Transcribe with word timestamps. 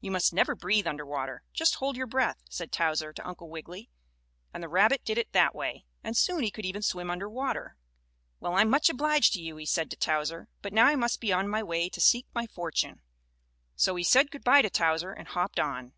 "You 0.00 0.10
must 0.10 0.32
never 0.32 0.56
breathe 0.56 0.88
under 0.88 1.06
water 1.06 1.44
just 1.52 1.76
hold 1.76 1.96
your 1.96 2.08
breath," 2.08 2.42
said 2.50 2.72
Towser 2.72 3.12
to 3.12 3.24
Uncle 3.24 3.48
Wiggily, 3.48 3.88
and 4.52 4.60
the 4.64 4.68
rabbit 4.68 5.04
did 5.04 5.16
it 5.16 5.30
that 5.30 5.54
way, 5.54 5.86
and 6.02 6.16
soon 6.16 6.42
he 6.42 6.50
could 6.50 6.66
even 6.66 6.82
swim 6.82 7.08
under 7.08 7.30
water. 7.30 7.76
"Well, 8.40 8.54
I'm 8.56 8.68
much 8.68 8.90
obliged 8.90 9.32
to 9.34 9.40
you," 9.40 9.56
he 9.58 9.66
said 9.66 9.88
to 9.92 9.96
Towser, 9.96 10.48
"but 10.60 10.72
now 10.72 10.86
I 10.86 10.96
must 10.96 11.20
be 11.20 11.32
on 11.32 11.48
my 11.48 11.62
way 11.62 11.88
to 11.88 12.00
seek 12.00 12.26
my 12.34 12.48
fortune." 12.48 13.00
So 13.76 13.94
he 13.94 14.02
said 14.02 14.32
good 14.32 14.42
by 14.42 14.60
to 14.62 14.70
Towser 14.70 15.12
and 15.12 15.28
hopped 15.28 15.60
on. 15.60 15.92